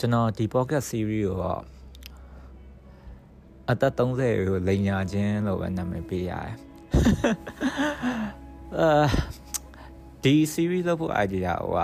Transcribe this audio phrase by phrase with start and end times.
[0.00, 1.62] ကျွန်တော်ဒီ podcast series ကိုတော့
[3.70, 6.54] အသက်30ကိုလိန်ညာခြင်းလို့ပဲနာမည်ပေးရတယ်
[8.78, 9.06] အာ
[10.22, 11.80] ဒီ series လုပ်ဖို့ idea ဟိုက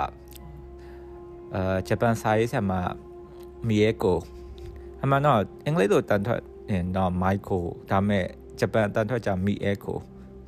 [1.55, 2.73] အာဂျပန်စာရေးဆရာမ
[3.67, 4.19] မီယေကို
[5.03, 6.43] အမှန်တော့အင်္ဂလိပ်လိုတန်ထွက်
[6.73, 8.27] ရင်တော့ Michael ဒါပေမဲ့
[8.61, 9.99] ဂျပန်တန်ထွက်ကြမီယေကို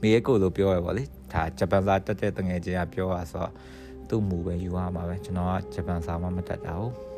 [0.01, 3.53] မီယေကိုလို့ပြောရပါလေဒါဂျပန်စာတက်တဲ့တငယ်ချင်းကပြောတာဆိုတော့
[4.09, 7.16] သူ့မူပဲယူရမှာပဲကျွန်တော်ကဂျပန်စာမှမတတ်တာဟုတ်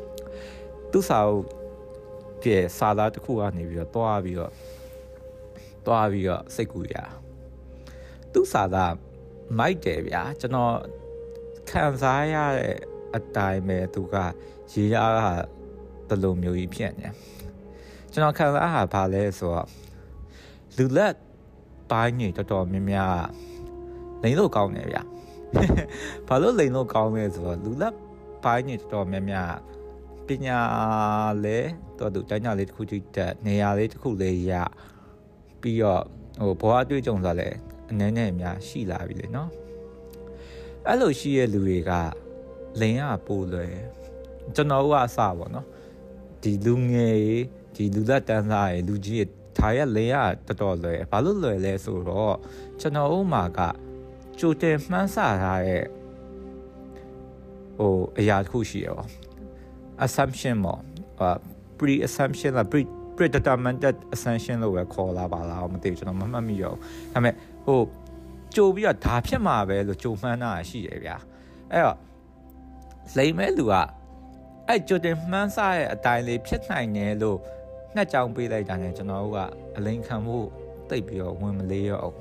[0.91, 1.45] သူ့စာအုပ်
[2.41, 4.51] ပြည့်စာသားတစ်ခုကနေပြီးတော့တွားပြီးတော့
[5.85, 6.95] တွားပြီးတော့စိတ်ကူရ
[8.33, 8.93] သူ့စာသား
[9.59, 10.75] မိုက်တယ်ဗျာကျွန်တော်
[11.69, 12.75] ခံစားရတဲ့
[13.15, 14.15] အတိုင်းပဲသူက
[14.71, 15.29] ရေးရတာ
[16.09, 17.09] တလိုမျိုးကြီးဖြစ်နေ
[18.11, 19.67] ကျွန်တော်ခံစားရတာဘာလဲဆိုတော့
[20.77, 21.15] လူလက်
[21.91, 23.23] ပိုင်းနေတော်တော်များများ
[24.23, 25.03] လိန်လို့ကောင်းတယ်ဗျာ
[26.27, 27.95] ဘာလို့လိန်လို့ကောင်းလဲဆိုတော့လူလက်
[28.43, 29.51] ပိုင်းနေတော်တော်များများ
[30.29, 30.59] ပညာ
[31.43, 31.57] လဲ
[31.99, 34.53] တော်သူတိုင်းညာလေးတစ်ခုကြည့်တက်နေရာလေးတစ်ခုလေးရ
[35.61, 36.03] ပြီးတော့
[36.41, 37.49] ဟိုဘဝအတွေ့အကြုံဆိုလဲ
[37.89, 39.49] အနည်းနဲ့အများရှိလာပြီလေနော်
[40.87, 41.91] အဲ့လိုရှိရဲ့လူတွေက
[42.79, 43.73] လိန်ရပို့လွယ်
[44.55, 45.67] ကျွန်တော်ကအစပေါ့နော်
[46.41, 47.19] ဒီလူငယ်
[47.75, 50.15] ဒီလူလက်တန်းစားရဲ့လူကြီးရဲ့ဒါရလိန်ရ
[50.47, 52.35] တော်တော်လွယ်ဘာလို့လွယ်လဲဆိုတော့
[52.79, 53.59] ကျွန်တော်ဥမာက
[54.39, 55.85] ကြိုတင်မှန်းဆထားတဲ့
[57.77, 59.05] ဟိုအရာတစ်ခုရှိရပါ
[60.05, 60.79] assumption ပေါ့
[61.19, 61.21] ဟ
[61.79, 62.81] pre assumption လား pre
[63.17, 63.79] predetermined
[64.15, 66.77] assumption လို့ပဲခေါ်လာပါလားမသိဘူးကျွန်တော်မမှတ်မိရောဒါ
[67.13, 67.33] ပေမဲ့
[67.65, 67.79] ဟို
[68.55, 71.17] ကြိုပြီးတော့ဒါဖြစ်မှာပဲလို့ကြိုမှန်းတာရှိရဗျာ
[71.71, 71.97] အဲ့တော့
[73.17, 73.73] လိမ်မဲ့လူက
[74.67, 77.37] အဲ့ကြိုတင်မှန်းဆရဲ့အတိုင်းလေးဖြစ်နိုင်တယ်လို့
[77.95, 79.39] နှက်ကြောင်ပေးလိုက်တာ ਨੇ ကျွန်တော်တို့က
[79.77, 80.37] အလိန်ခံမှု
[80.89, 82.13] တိတ်ပြီးတော့ဝင်မလေးရောအဲ့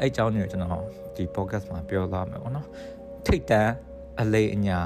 [0.00, 0.84] အဲ့အကြောင်းတွေကိုကျွန်တော်
[1.16, 2.66] ဒီ podcast မှာပြောသွားမယ်ပေါ့နော်
[3.26, 3.72] ထိတ်တန်း
[4.20, 4.80] အလိအညာ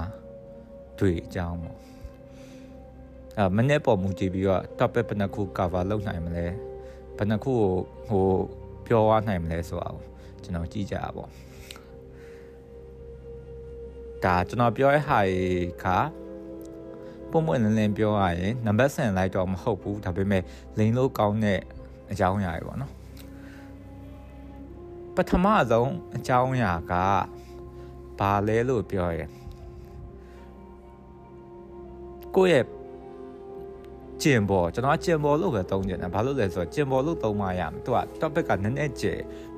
[0.98, 1.78] တွေ့အကြောင်းပေါ့
[3.38, 6.46] အဲမနေ့ပေါ်မူကြည့်ပြီးတော့ topic ဘယ်နှခု cover လုပ်နိုင်မလဲ
[7.16, 7.72] ဘယ်နှခုကို
[8.08, 8.26] ဟို
[8.86, 10.02] ပြောရနိုင်မလဲဆိုတာကို
[10.42, 11.30] ကျွန်တော်ကြည့်ကြတာပေါ့
[14.24, 15.20] ဒါကျွန်တော်ပြောတဲ့ဟာ
[15.84, 15.86] က
[17.30, 20.42] ပုံမှန်လင်းလင်းပြောရရင်နံပါတ်ဆန်လိုက်တော့မဟုတ်ဘူးဒါပေမဲ့
[20.78, 21.60] လိန်လို့ကောင်းတဲ့
[22.12, 22.92] အကြောင်းအရာတွေပေါ့နော်
[25.14, 26.94] ပထမဆုံးအကြောင်းအရာက
[28.18, 29.30] ဘာလဲလို့ပြောရင်
[32.36, 32.64] ကိုယ့်ရဲ့
[34.22, 39.06] ကျင်ပေါ်ကျွန်တော်ကျင်ပေါ်လို့ပဲသုံးကြတယ်ဘာလို့လဲဆိုတော့ကျင်ပေါ်လို့သုံးမှရမယ်သူက topic ကနည်းနည်းကျ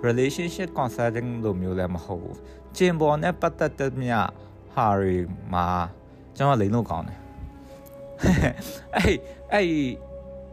[0.06, 2.38] relationship consulting လို့မျိုးလည်းမဟုတ်ဘူး
[2.76, 4.12] ကျင်ပေါ်နဲ့ပတ်သက်တဲ့မြ
[4.74, 5.16] ဟာရီ
[5.52, 5.66] မှာ
[6.36, 7.18] ကျွန်တော်လိန်လို့ကောင်းတယ်
[8.94, 9.16] အဲ့
[9.52, 9.66] အဲ့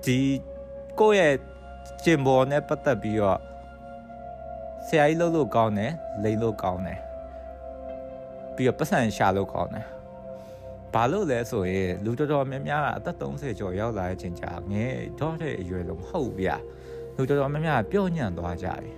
[0.05, 0.19] ဒီ
[0.99, 1.35] ကိုယ့်ရဲ့
[2.03, 3.39] ကျင်ပေါ်နဲ့ပတ်သက်ပြီးတော့
[4.87, 5.91] ဆရာကြီးလို့လို့ကောင်းတယ်
[6.23, 6.99] လိန်လို့ကောင်းတယ်
[8.55, 9.85] ပြီးတော့ပတ်စံရှာလို့ကောင်းတယ်
[10.93, 16.55] ဘာလို့လဲဆိုရင်လူတော်တော်များများကအသက်30ကျော်ရောက်လာတဲ့အချိန်ကြာငယ်တော့တဲ့အရွယ်လုံးမဟုတ်ဗျာ
[17.15, 18.91] လူတော်တော်များများပျော့ညံ့သွားကြပြီ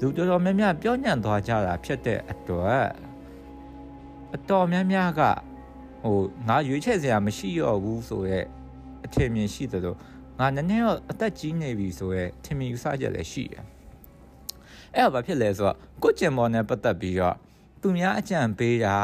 [0.00, 2.86] လူတော်တော်များများပျော့ညံ့သွားကြတာဖြစ်တဲ့အတွက်
[4.34, 5.20] အတော်များများက
[6.02, 6.16] ဟို
[6.48, 8.46] ငါရွေးချယ်စရာမရှိတော့ဘူးဆိုရက်
[9.04, 9.94] အထင်မြင်ရှိသလို
[10.38, 13.64] ငါနည်းနည်းတော့အသက်ကြီးနေပြီဆိုရက်ထင်မြင်ယူဆချက်လည်းရှိတယ်
[14.94, 17.36] အဲ့တော့ဘာဖြစ်လဲဆိုတော့ကိုကျင်မော်နဲ့ပတ်သက်ပြီးတော့
[17.80, 18.96] သူများအကြံပေးတာ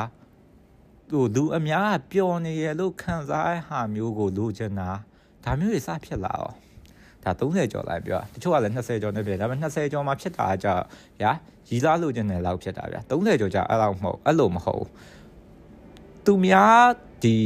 [1.11, 4.91] ဟိုလူအများကပျော်နေရလို့ခံစားရဟာမျိုးကိုလိုချင်တာ
[5.44, 6.55] ဒါမျိုးတွေစဖြစ်လာတော့
[7.25, 10.69] ဒါ30ကျော်လိုက်ပြောတချို့ကလည်း20ကျော်နေပြီဒါပေမဲ့20ကျော်မှဖြစ်တာကြ
[11.22, 11.31] ရာ
[11.69, 14.87] ရီလာလိုချင်တယ်လောက်ဖြစ်တာဗျ30ကျော်ကြအဲ့လောက်မဟုတ်အဲ့လိုမဟုတ်
[16.25, 16.87] သူများ
[17.22, 17.37] ဒီ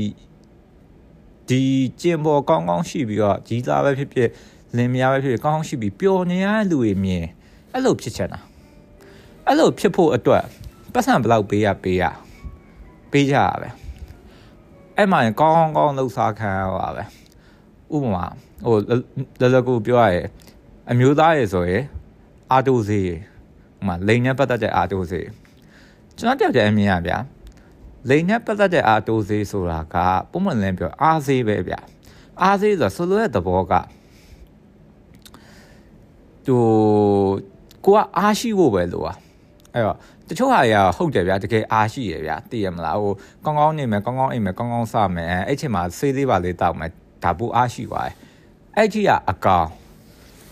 [1.48, 1.62] ဒီ
[2.00, 4.28] ကျင်ပေါ်ကောင်းကောင်းရှိပြီးတော့ကြီးသားပဲဖြစ်ဖြစ်
[4.76, 7.24] လင်မယားပဲဖြစ်ဖြစ်ကောင်းကောင်းရှိပြီးပျော်နေရတဲ့လူတွေမြင်
[7.72, 8.40] အဲ့လိုဖြစ်ချင်တာ
[9.46, 10.44] အဲ့လိုဖြစ်ဖို့အတွက်
[10.92, 12.04] ပတ်စံဘလောက်ပေးရပေးရ
[13.12, 13.68] ပေးကြရပဲ
[14.96, 17.04] အဲ့မှာကောင်းကောင်းလှုပ်ရှားခံရပါပဲ
[17.94, 18.26] ဥပမာ
[18.64, 18.76] ဟို
[19.40, 20.26] လလကူပြောရရင်
[20.90, 21.84] အမျိုးသားရေဆိုရင်
[22.52, 25.26] အာတိုစေးဟိုမှာလိန်နဲ့ပတ်သက်တဲ့အာတိုစေး
[26.16, 27.18] ကျွန်တော်တယောက်တည်းအမြင်ရဗျာ
[28.08, 29.96] လိန်နဲ့ပတ်သက်တဲ့အာတိုစေးဆိုတာက
[30.30, 31.80] ပုံမှန်လင်းပြောအားစေးပဲဗျာ
[32.42, 33.72] အားစေးဆိုတာဆိုလိုတဲ့သဘောက
[36.46, 36.56] သူ
[37.84, 39.16] ကိုကအားရှိဖို့ပဲလို့อ่ะ
[39.74, 39.96] အဲ့တော့
[40.28, 43.12] တချို့ဟာတွေကဟုတ်တယ်ဗျာတကယ်အားရှိရဗျာသိရမလားဟို
[43.44, 46.90] ကောင်းကောင်းနေမယ်ကောင်းကောင်းအိမ်မယ်ကောင်းကောင်းစမယ်အဲ့ချိန်မှာဆေးလေးပါလေးတောက်မယ်
[47.22, 48.14] ဒါပူအားရှိသွားတယ်
[48.76, 49.66] အဲ့ကြီးကအကောင်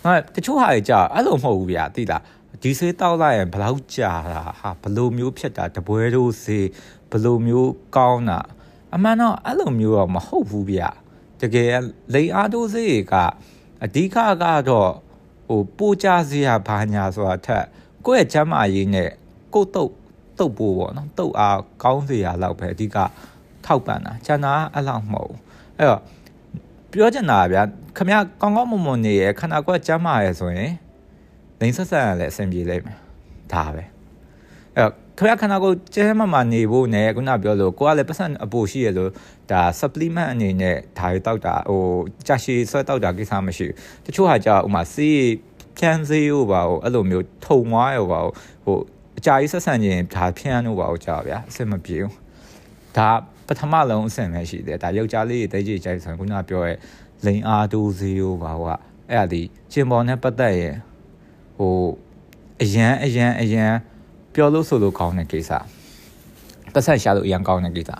[0.03, 2.21] ဟာတချို့ဟာတွေကြာအဲ့လိုမဟုတ်ဘူးဗျာသိလား
[2.61, 6.67] ဒီဆေးတောက်လိုက်ရင်ဘလောက်ကြာတာဟာဘလိုမျိုးဖြစ်တာတပွဲတို့ဆေး
[7.11, 8.39] ဘလိုမျိုးကောင်းတာ
[8.95, 10.89] အမှန်တော့အဲ့လိုမျိုးတော့မဟုတ်ဘူးဗျာ
[11.41, 11.73] တကယ်
[12.13, 13.13] လိန်အားတိုးဆေးက
[13.83, 14.91] အဓိကကတော့
[15.47, 17.65] ဟိုပိုးကြစေရဘာညာဆိုတာထက်
[18.09, 19.09] ကိုယ့်ရဲ့ကျမ်းမာရေးနဲ့
[19.53, 19.93] ကိုယ်တုတ်
[20.39, 23.07] တုတ်ဖို့ပေါ့နော်တုတ်အားကောင်းစေရလောက်ပဲအဓိကထ
[23.65, 25.33] ထောက်ပံ့တာကျန်တာအဲ့လောက်မဟုတ်
[25.77, 26.01] အဲ့တော့
[26.91, 27.63] ပြောချင်တာဗျာ
[27.97, 28.09] ခမ
[28.41, 30.71] ကောင်းကောင်းမွန်မွန်နေရခန္ဓာကိုယ်ကျန်းမာရဲဆိုရင်
[31.59, 32.97] လိန်ဆက်ဆက်ရလဲအဆင်ပြေလိမ့်မယ်
[33.53, 33.83] ဒါပဲ
[34.75, 39.11] အဲ့တော့ခရခန္ဓာကိုယ်ကျန်းမာမာနေဖို့နဲ့ခုနပြောလို့ကိုကလည်းပတ်စံအပူရှိရလို့
[39.51, 41.83] ဒါ supplement အနေနဲ့ဒါရီတောက်တာဟို
[42.27, 43.75] ကြာရှည်ဆွဲတောက်တာကိစ္စမရှိဘူး
[44.05, 45.19] တချို့ဟာကြာဥမာစီး
[45.79, 48.77] ဖြန်းစေးရောပါဟိုအဲ့လိုမျိုးထုံသွားရောပါဟို
[49.19, 52.13] အကြာကြီးဆက်ဆံခြင်းဒါဖြန်းလို့ပါဟိုကြာဗျာအဆင်မပြေဘူး
[52.97, 53.09] ဒါ
[53.47, 56.73] ပထမလုံးအဆင့်ပဲရှိတယ်ဒါယောက်ျားလေးတွေတိတ်ကြိတ်ကြိုက်ဆိုရင်ခုနပြောရဲ
[57.25, 58.71] လိန်အားတိုးစေးရောပါဟိုက
[59.09, 59.41] အဲ့ဒါဒီ
[59.71, 60.75] ကျင်ပေါ်နဲ့ပတ်သက်ရင်
[61.57, 61.75] ဟို
[62.61, 63.71] အရန်အရန်အရန်
[64.33, 65.51] ပြောလို့ဆိုလို့ကောင်းတဲ့ကိစ္စ
[66.73, 67.91] ပတ်ဆက်ရှာလို့အရန်ကောင်းတဲ့ကိစ္စ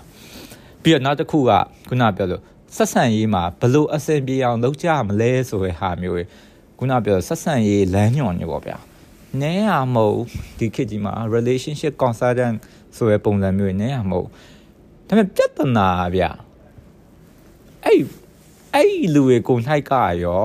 [0.84, 1.52] ပြီးတော့နောက်တစ်ခုက
[1.90, 2.42] ခုနပြောလို့
[2.76, 6.26] ဆက်ဆံရေးမှာဘလို့အဆင်ပြေအောင်လုပ်ကြမလဲဆိုတဲ့ဟာမျိုး
[6.80, 8.78] ခုနပြောဆက်ဆံရေးလမ်းညွှန်နေပေါ့ဗျာ
[9.42, 10.20] နဲရမဟုတ်
[10.58, 12.58] ဒီခေတ်ကြီးမှာ relationship consultant
[12.96, 14.28] ဆိုတဲ့ပုံစံမျိုးနဲရမဟုတ်
[15.08, 16.24] ဒါပေမဲ့ပြဿနာဗျ
[17.86, 18.02] အဲ့
[18.74, 19.94] အဲ့လူတွေကိုနိုင်က
[20.24, 20.44] ရော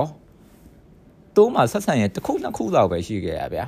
[1.35, 3.65] တိုးမှဆက်ဆံရေးတစ်ခုနှစ်ခုလောက်ပဲရှိခဲ့ရဗျာ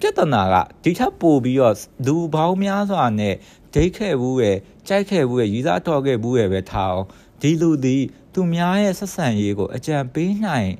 [0.00, 3.34] ပြဿနာကဒီထက်ပိုပြီးတော့လူပေါင်းများစွာနဲ့
[3.74, 4.56] ဒိတ်ခဲ့ဘူးရဲ့
[4.88, 7.06] ကြိုက်ခဲ့ဘူးရဲ့ရည်စားတော်ခဲ့ဘူးရဲ့ပဲထားအောင်
[7.40, 7.96] ဒီလူဒီ
[8.32, 10.70] သူများရဲ့ဆက်ဆံရေးကိုအကြံပေးနိုင်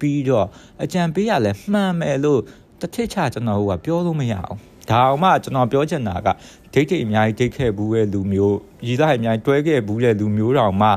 [0.00, 0.46] ပြီးတော့
[0.82, 2.40] အကြံပေးရလဲမှန်မယ်လို့
[2.80, 4.58] တစ်ထစ်ချကျွန်တော်ကပြောလို့မရအောင်
[4.90, 6.28] ဒါအောင်မှကျွန်တော်ပြောချင်တာက
[6.72, 10.88] ဒိတ်ဒိတ်အများကြီးဒိတ်ခဲ့ဘူးရဲ့လူမျိုးရည်စားအများကြီးတွဲခဲ့ဘူးရဲ့လူမျိုးတောင်မှ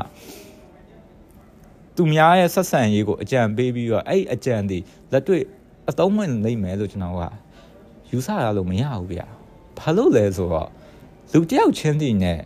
[1.96, 4.78] သူများရဲ့ဆက်ဆံရေးကိုအကြံပေးပြီးတော့အဲ့အကြံဒီ
[5.12, 5.42] လက်တွေ့
[5.90, 7.22] အသုံးဝင်နိုင်မယ်လို့ကျွန်တော်က
[8.10, 9.26] ယူဆရလို့မရဘူးဗျာ
[9.78, 10.68] ဘာလို့လဲဆိုတော့
[11.32, 12.40] လူတယောက်ချင်းတည်းနဲ့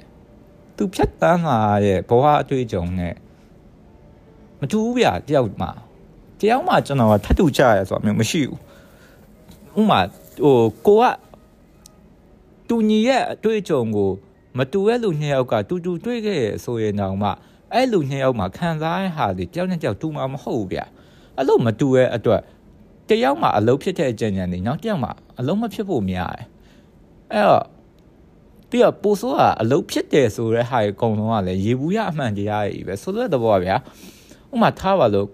[0.76, 3.14] သူဖြတ်တန်းလာရဲ့ဘဝအတွေ့အကြုံနဲ့
[4.60, 5.68] မတူဘူးဗျာတယောက်မှ
[6.44, 8.58] တယောက်မှကျွန်တော်ကထပ်တူကြရဆိုတော့မျိုးမရှိဘူး
[9.80, 10.00] ဥမာ
[10.42, 11.04] ဟိုကိုက
[12.68, 14.10] တူညီရဲ့အတွေ့အကြုံကို
[14.58, 17.30] မတူတဲ့လူနှစ်ယောက်ကတူတူတွေ့ခဲ့ရဆိုရင်တော့မှ
[17.72, 20.80] အဲ့လူနှစ်ယောက်မှခံစားရဟာဒီတယောက်နဲ့တယောက်တူမှာမဟုတ်ဘူးဗျ
[21.36, 22.40] အဲ့လိုမတူရဲ့အတွက်
[23.08, 26.46] တယောက်မှအလုံးဖြစ်တဲ့အကြံဉာဏ်တွေနောက်တယောက်မှအလုံးမဖြစ်ဖို့များတယ်
[27.32, 27.64] အဲ့တော့
[28.70, 33.76] ပြီးတော့ပိုဆိုးကအလုံးဖြစ်တယ်ဆိုတဲ့ဟာအကုန်လုံးကလည်းရေဘူးရအမှန်တရားကြီးပဲဆိုတဲ့သဘောပါဗျာ
[34.52, 35.28] ဥမာထားပါလို့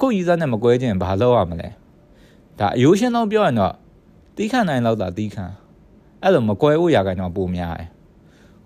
[0.00, 1.68] ကိုယ်ယူစားနဲ့မကွဲခြင်းဘာလုပ်ရမလဲ
[2.58, 3.74] ဒါအယိုးရှင်းတော့ပြောရင်တော့
[4.36, 5.52] တီးခန့်နိုင်တော့တာတီးခန့်
[6.22, 7.90] အဲ့လိုမကွဲဖို့ရာခိုင်တော့ပိုများတယ်ခင်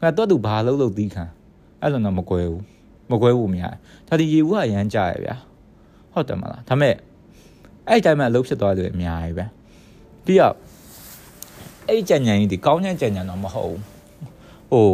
[0.00, 1.30] ဗျာတော့သူဘာလုပ်လို့တီးခန့်
[1.82, 2.62] အဲ့လိုတော့မကွဲဘူး
[3.10, 3.74] မကွဲဘူးများ
[4.08, 5.36] ဒါဒီရေဘူးကအရန်ကြရဗျာ
[6.12, 6.94] ဟုတ်တယ်မလားဒါမဲ့
[7.88, 9.44] အဲ့တိုင်းမှာအလုပ်ဖြစ်သွားတယ်အများကြီးပဲ
[10.24, 10.54] ပြီးတော့
[11.88, 13.82] အဲ့ကြံညံကြီးဒီကောင်းတဲ့ကြံညံတော့မဟုတ်ဘူး
[14.70, 14.90] ဟို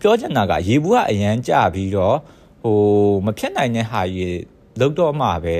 [0.00, 2.16] ပြောချင်တာကရေဘူးကအရန်ကြပြီးတော့
[2.62, 2.76] ဟို
[3.24, 4.36] မဖြစ်နိုင်တဲ့ဟာကြီး
[4.80, 5.56] လောက်တော့မှပဲ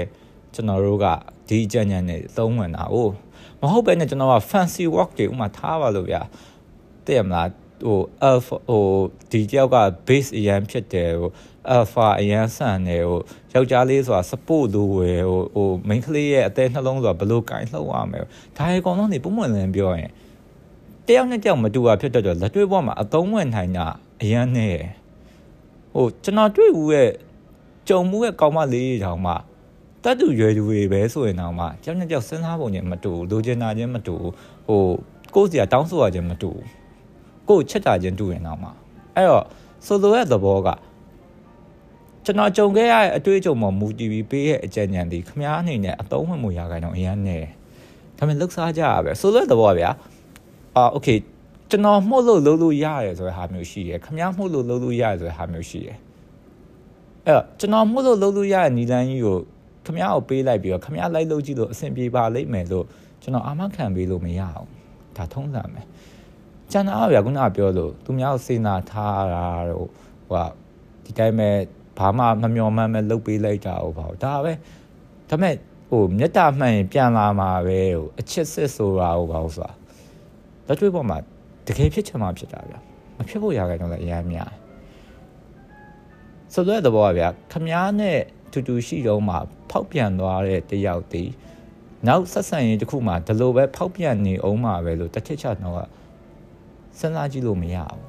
[0.55, 1.07] ကျွန်တော်တို့က
[1.49, 2.97] ဒီကြံညံနဲ့သုံးဝင်တာ哦
[3.61, 6.23] မဟုတ်ပဲနဲ့ကျွန်တော်က fancy work တွေဥမာထားပါလို့ဗျာ
[7.05, 7.49] သိရမလား
[7.87, 8.85] ဟို alpha ဟို
[9.31, 9.77] ဒီတယောက်က
[10.07, 11.31] base အရန်ဖြစ်တယ်ဟို
[11.77, 13.21] alpha အရန်ဆန်တယ်ဟို
[13.55, 18.21] ယောက်ျားလေးဆိုတာ support လို့ဝယ်ဟိုဟို main ကလေးရဲ့အသေးနှလုံးဆိုတာဘယ်လိုကင်လှုပ်ရမလဲ
[18.57, 20.11] ဒါရေကောင်လုံးနေပုံမှန်လင်းပြောရင်
[21.07, 23.87] တယောက်နဲ့တယောက်မတူတာဖြစ်တတ်တော့လက်တွေ့ဘဝမှာအသုံးဝင်နိုင်တာ
[24.23, 24.71] အရန်နေ
[25.95, 27.11] ဟိုကျွန်တော်တွေ့ဘူးရဲ့
[27.88, 29.34] ကြုံမှုရဲ့ကောင်းမလေးတောင်မှ
[30.04, 34.16] တတ်တူရွယ်သူတွေပဲဆိုရင်တော့မှတယောက်နဲ့တယောက်စဉ်းစားပုံချင်းမတူလိုချင်တာချင်းမတူ
[34.68, 34.84] ဟို
[35.36, 36.52] ကိုယ်စီကတောင်းဆိုရချင်းမတူ
[37.48, 38.70] ကိုယ်ချက်တာချင်းတူရင်တော့မှ
[39.16, 39.46] အဲ့တော့
[39.86, 40.70] ဆိုလိုရဲ့သဘောက
[42.26, 47.38] ကျွန်တော်ကြုံခဲ့ရတဲ့အတွေ့အကြုံမှာမူတည်ပြီးပေးရဲ့အကြံဉာဏ်ဒီခမားအနေနဲ့အသုံးဝင်မှုရခိုင်တော့အရန်နေ
[48.18, 49.90] ဒါပေမဲ့လှုပ်ရှားကြရပဲဆိုလိုတဲ့သဘောဗျာ
[50.76, 51.08] အာโอเค
[51.70, 55.98] ကျွန်တော်မှုတ်လို့လုပ်လို့ရတယ်ဆိုတဲ့ဟာမျိုးရှိတယ်ခမားမှုတ်လို့လုပ်လို့ရတယ်ဆိုတဲ့ဟာမျိုးရှိတယ်
[57.27, 59.39] အဲ့တော့ကျွန်တော်မှုတ်လို့လုပ်လို့ရတဲ့နီလန်းကြီးကို
[59.87, 62.85] ခမားကိုပေးလိုက်ပြီးတော့ခမားလိုက်လုပ်ကြည့်လို့အဆင်ပြေပါလိမ့်မယ်လို့
[63.23, 64.69] ကျွန်တော်အာမခံပေးလို့မရအောင်
[65.17, 65.83] ဒါထုံးစံပဲ
[66.71, 69.89] ကျန်တာဗျာခုနကပြောလို့သူများကိုစေနာထားတာတော့
[70.31, 70.47] ဟို
[71.05, 71.51] ဒီတိုင်းပဲ
[71.99, 74.53] ဘာမှမမျော်မှန်းပဲလုပ်ပေးလိုက်တာဟုတ်ပါဘူးဒါပဲ
[75.31, 75.55] ဒါမဲ့
[75.91, 79.73] ဟိုမေတ္တာမှန်ရင်ပြန်လာမှာပဲဟိုအချစ်စစ်ဆိုတာဟုတ်ပါဘူးဆိုတာ
[80.67, 81.19] လက်တွေ့ပေါ်မှာ
[81.67, 82.79] တကယ်ဖြစ်ချင်မှဖြစ်တာဗျာ
[83.17, 84.51] မဖြစ်ဖို့ရခိုင်တော့လည်းအများများ
[86.59, 88.19] ဆိုတော့တော့ဗျာခမားနဲ့
[88.53, 89.37] တူတူရှိတော့မှ
[89.71, 91.33] ဖောက်ပြန်သွားတဲ့တယောက်တည်း
[92.07, 95.89] နောက်ဆက်ဆံရေးတစ်ခုမှဒီလိုပဲဖောက်ပြန်နေအောင်မှာပဲလို့တစ်ချက်ချတော့
[96.99, 98.03] စဉ်းစားကြည့်လို့မရဘူး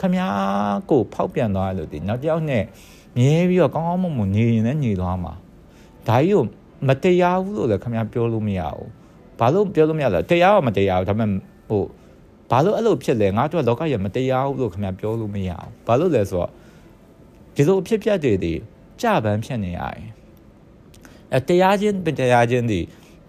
[0.00, 2.64] ခမားကိုဖောက်ပြန်သွားလို့ဒီနောက်တစ်ယောက်နဲ့
[3.18, 5.32] မြဲပြီးတော့ကောင်းကောင်းမွန်မွန်နေရင်လည်းနေသွားမှာ
[6.08, 6.44] ဒါကြီးကို
[6.88, 8.88] မတရားဘူးလို့လည်းခင်ဗျားပြောလို့မရဘူး
[9.38, 11.82] ဘာလို့ပြောလို့မရလဲတရားတော့မတရားဘူးဒါပေမဲ့ဟို
[12.50, 16.50] ဘာလို့အဲ့လိုဖြစ်လဲငါတို့လောကရမတရားဘူးလို့ခင်ဗျားပြောလို့မရဘူးဘာလို့လဲဆိုတော့
[17.54, 18.52] ဒီလိုအဖြစ်ပြက်တွေဒီ
[19.00, 20.04] ကြပန်းဖြစ်နေရတယ်
[21.34, 22.80] အဲတရားချင်းတရားချင်းဒီ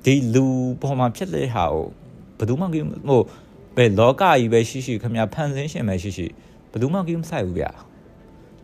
[0.05, 0.45] ဒီလူ
[0.81, 1.85] ပေါ်မှာဖြစ်တဲ့ဟာကို
[2.37, 3.21] ဘယ်သူမှဟို
[3.77, 6.27] ဘယ်လောကကြီးပဲရှိရှိခင်ဗျာဖန်ဆင်းရှင်ပဲရှိရှိ
[6.71, 7.71] ဘယ်သူမှကိမဆိုင်ဘူးဗျာ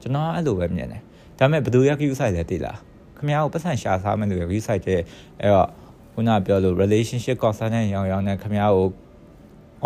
[0.01, 1.01] ကျွန်တော်အဲ့လိုပဲမြင်တယ်
[1.37, 2.77] ဒါပေမဲ့ဘယ်သူရ view site လဲသိလား
[3.17, 5.01] ခင်ဗျားကိုပတ်စံရှာစားမယ်လို့ view site တဲ့
[5.41, 5.69] အဲ့တော့
[6.13, 8.87] ခုနပြောလို့ relationship consultant ရောင်းရောင်းနဲ့ခင်ဗျားကို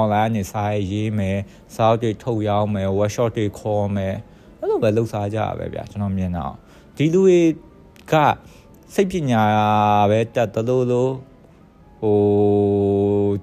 [0.02, 1.40] online နေစာရေးမယ်
[1.76, 4.16] စာအုပ်တွေထုတ်ရောင်းမယ် workshop တွေခေါ်မယ်
[4.66, 6.54] အဲ့လိုပဲလှုပ်ရှားကြရပဲဗျာကျွန်တော်မြင်တော့
[6.98, 7.40] ဒီလူတွေ
[8.12, 8.14] က
[8.94, 9.44] စိတ်ပညာ
[10.10, 11.12] ပဲတက်တလို့လို့
[12.02, 12.18] ဟို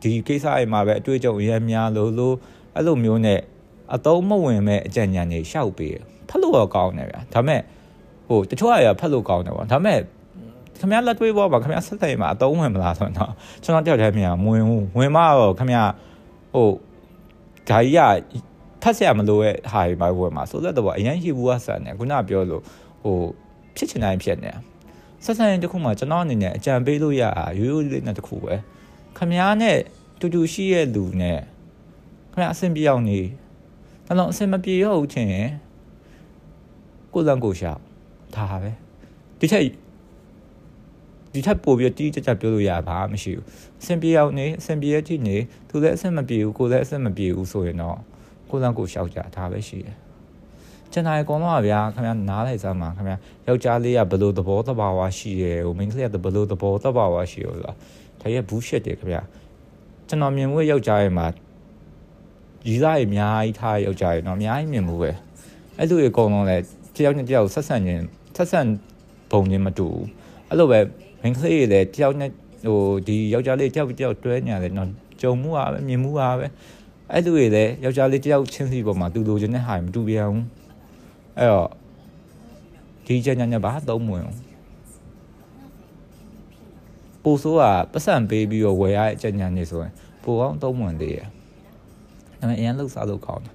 [0.03, 2.35] ဒီကိစ္စတွေမှာပဲအတွေ့အကြုံရမ်းများလို့လို့
[2.77, 3.41] အဲ့လိုမျိုးနဲ့
[3.95, 5.97] အတုံးမဝင်မဲ့အကြံဉာဏ်တွေရှောက်ပေး
[6.29, 7.61] ဖတ်လို့တော့ကောင်းတယ်ဗျာဒါပေမဲ့
[8.29, 9.99] ဟိုတချို့အရာဖတ်လို့ကောင်းတယ်ပေါ့ဒါပေမဲ့
[10.79, 15.91] ခင်ဗျားလက်တွေ့ပေါ်မှာခင်ဗျားဆက်တယ်မှာအတုံးဝင်မလားဆိုတော့ကျွန်တော်တယောက်တည်းမြင်မဝင်ဘူးဝင်မတော့ခင်ဗျား
[16.55, 16.69] ဟို
[17.69, 17.99] ဂိုင်းရ
[18.83, 22.63] ဖတ်ဆရာမလိုရဲ့ဟာတွေမှာဝယ်မှာဆိုတော့တော့အရင်ရှိဘူးကဆန်နေခုနပြောလို့
[23.03, 23.17] ဟို
[23.77, 24.57] ဖြစ်ချင်တိုင်းဖြစ်နေတာ
[25.25, 28.55] ဆက်ဆံရေးတစ်ခုမှာကျွန်တော်အနေနဲ့အကြံပေးလို့ရတာရိုးရိုးလေးနဲ့တစ်ခုပဲ
[29.17, 29.79] ခမည်းနဲ့
[30.21, 31.39] တူတူရှိရဲ့လူနဲ့
[32.33, 33.21] ခမည်းအဆင်ပြေအောင်နေ
[34.07, 35.51] နှလုံးအဆင်မပြေရဟုတ်ချင်းရင်
[37.13, 37.73] ကိုယ်လန့်ကိုရှာ
[38.35, 38.71] ဒါပဲ
[39.41, 39.63] ဒီထက်
[41.35, 43.45] ဒီထက်ပိုပြီးတီးကြကြပြောလို့ရပါမရှိဘူး
[43.81, 45.37] အဆင်ပြေအောင်နေအဆင်ပြေရတဲ့နေ
[45.69, 47.99] သူလည်းအဆင်မပြေဘူးကိုယ်လည်းအဆင်မပြေဘူးဆိုရင်တော့
[48.52, 49.98] ကိုလန်ကိုရှောက်ကြဒါပဲရှိတယ်
[50.92, 53.18] ကျန်တာအကုန်လုံးပါဗျာခင်ဗျာနားလိုက်စမ်းပါခင်ဗျာ
[53.48, 57.74] ယောက်ျားလေးကဘလို့သဘောတဘာဝရှိတယ်ဟိုမိန်းကလေးကဘလို့သဘောတဘာဝရှိရောဆိုတာ
[58.22, 59.22] ဒါရဲ့ဘူးရှစ်တယ်ခင်ဗျာ
[60.08, 61.28] ကျွန်တော်မြင်မှုယောက်ျားရဲ့မှာ
[62.68, 65.12] ရီးသားရဲ့အများကြီးထားယောက်ျားရဲ့တော့အများကြီးမြင်မှုပဲ
[65.78, 66.58] အဲ့လိုအကုန်လုံးလဲ
[66.96, 68.04] တယောက်နဲ့တယောက်ဆက်ဆံခြင်း
[68.36, 68.60] ဆက်ဆံ
[69.32, 70.06] ပုံချင်းမတူဘူး
[70.50, 70.80] အဲ့လိုပဲ
[71.22, 72.32] မိန်းကလေးတွေလည်းတယောက်နဲ့
[72.68, 74.90] ဟိုဒီယောက်ျားလေးတယောက်တယောက်တွဲညာတယ်နော်
[75.22, 76.48] ကြုံမှုอ่ะပဲမြင်မှုอ่ะပဲ
[77.11, 80.45] အဲ့လိုတွေလည်းယောက်ျားလေးတယောက်ချင်းစီပေါ်မှာတူလိုချင်တဲ့ဟာမတူပြန်ဘူး
[81.39, 81.71] အဲ့တော့
[83.07, 84.27] ဒီကြညာညာဘာသုံးမဝင်
[87.23, 89.93] ပိုဆိုးကပတ်စံပေးပြီးတော့ဝယ်ရတဲ့ကြညာနေဆိုရင်
[90.23, 91.33] ပိုကောင်းသုံးမဝင်သေးရဲ့ဒါ
[92.41, 93.55] ပေမဲ့အရင်လှုပ်စားလို့ကောင်းတယ်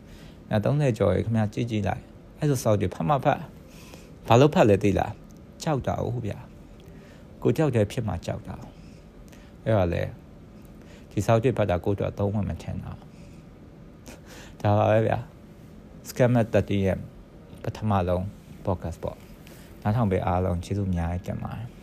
[0.51, 2.04] အဲ30ကျော်ရေခင်ဗျာကြည့်ကြည့်လိုက်
[2.39, 3.39] အဲ့ဆိုစောက်တွေဖတ်မဖတ်
[4.27, 5.13] ဘာလို့ဖတ်လဲသိလား
[5.63, 6.39] ကြောက်တာဟုတ်ဗျာ
[7.44, 8.56] ကိုကြောက်တယ်ဖြစ်မှကြောက်တာ
[9.63, 10.04] အဲ့တော့လေ
[11.12, 13.07] ဒီစောက်တွေဖတ်တာကိုတော့သုံးဝင်မထင်တော့
[14.62, 15.18] ဒါပါပဲဗျာ
[16.10, 16.98] scammer 30ရဲ့
[17.64, 18.24] ပထမဆုံး
[18.66, 19.18] podcast ပေါ့
[19.82, 21.77] နားထောင်ပေးအားလုံးကျေးဇူးအများကြီးတင်ပါတယ်